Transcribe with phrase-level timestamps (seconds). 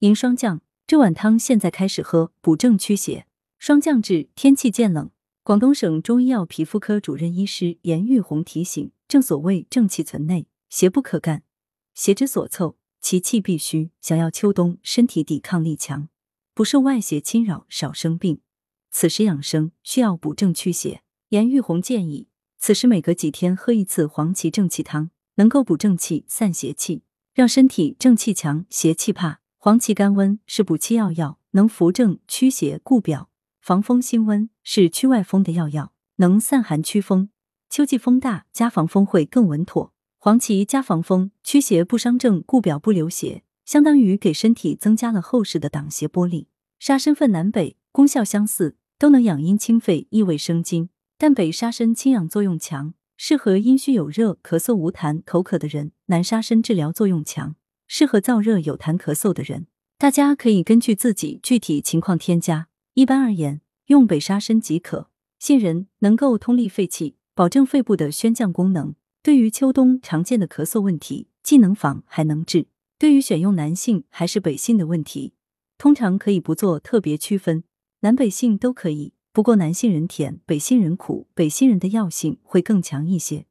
[0.00, 3.26] 银霜降，这碗汤现在开始喝，补正驱邪。
[3.58, 5.10] 霜降至，天气渐冷。
[5.42, 11.42] 广东省中医药皮肤科主任医师严玉红提醒：正所谓正气存内，邪不可干，
[11.94, 13.90] 邪之所凑，其气必虚。
[14.00, 16.08] 想要秋冬身体抵抗力强，
[16.54, 18.40] 不受外邪侵扰，少生病，
[18.92, 21.02] 此时养生需要补正驱邪。
[21.30, 27.02] 严玉红建议，此时每隔几天喝一次黄芪正气汤，能够补正气、散邪气，
[27.34, 29.40] 让身体正气强、邪气怕。
[29.60, 33.28] 黄芪甘温，是补气药药，能扶正驱邪固表。
[33.60, 37.30] 防风辛温是驱外风的药药，能散寒驱风。
[37.68, 39.92] 秋季风大，加防风会更稳妥。
[40.16, 46.46] 黄芪加防风，驱邪不伤正，固表不流邪，相当于给身体增加了厚实的挡邪玻璃。
[46.78, 50.88] 沙参分南北，功效相似，都能养阴清肺、益胃生津。
[51.18, 57.56] 但北沙参清养作用强，适合阴虚有热、咳嗽无痰、口渴的人；南沙参治疗作用强，
[57.88, 59.66] 适合燥热有痰、咳嗽的人。
[59.96, 62.68] 大家可以根据自己具体情况添加。
[62.94, 65.10] 一般而言，用北沙参即可。
[65.40, 68.94] 杏仁能够通利肺气，保证肺部的宣降功能。
[69.22, 72.66] 对于秋冬常见的咳嗽问题，既能防还能治。
[72.98, 75.34] 对于选用南杏还是北杏的问题，
[75.76, 77.64] 通常可以不做特别区分，
[78.00, 79.14] 南北杏都可以。
[79.32, 83.46] 不过南杏仁甜，北杏仁苦，北杏仁的药性会更强一些，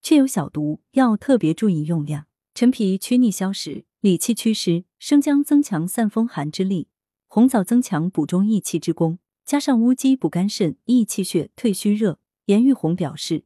[0.00, 2.27] 却有小毒，要特别注意用量。
[2.58, 6.88] 陈皮祛逆消食，理气祛湿，生姜增强散风寒之力。
[7.28, 12.18] 红枣增强补中益气之功，加上乌鸡补肝肾、益气血、退虚热。
[12.46, 13.44] 严玉红表示，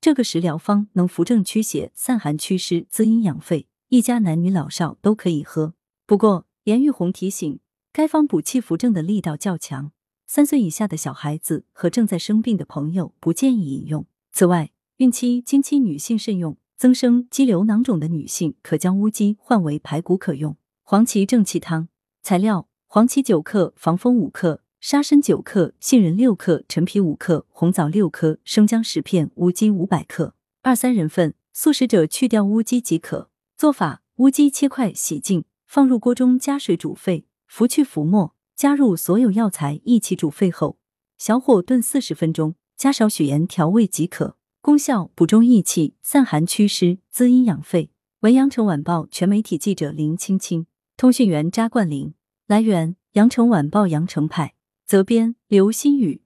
[0.00, 5.74] 这个食疗方能扶正驱邪、散寒祛湿、滋阴养肺，一家男女老少都可以喝。
[6.06, 7.60] 不过，严玉红提醒，
[7.92, 9.92] 该方补气扶正的力道较强，
[10.26, 14.06] 三岁以下的小孩子和正在生病的朋友不建议饮用。
[14.32, 20.56] 此外，孕期、经期女性慎用，增生、肌瘤囊肿的女性可将乌鸡换为排骨可用。
[20.82, 21.88] 黄芪正气汤
[22.22, 22.68] 材料。
[22.86, 30.36] 黄芪九克，防风五克，沙参九克，杏仁六克，陈皮五克，红枣六颗，生姜十片，乌鸡五百克。
[30.62, 33.30] 二三人份，素食者去掉乌鸡即可。
[33.56, 40.78] 做法：乌鸡切块洗净，放入锅中加水煮沸，拂去浮沫，加入所有药材一起煮沸后，
[41.18, 44.36] 小火炖四十分钟，加少许盐调味即可。
[44.64, 47.90] 功效：补中益气，散寒祛湿，滋阴养肺。
[48.20, 50.66] 文阳城晚报全媒体记者林青青，
[50.96, 52.14] 通讯员扎冠林。
[52.46, 54.54] 来源：阳城晚报阳城派，
[54.86, 56.23] 责编：刘新宇。